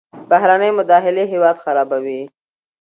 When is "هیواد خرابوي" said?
1.33-2.21